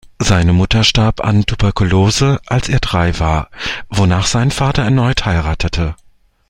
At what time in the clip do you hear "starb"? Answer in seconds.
0.83-1.23